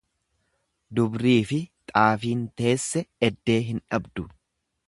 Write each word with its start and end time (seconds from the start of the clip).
Dubriifi 0.99 1.59
xaafiin 1.93 2.43
teesse 2.63 3.07
eddee 3.31 3.63
hin 3.73 3.87
dhabdu. 3.87 4.31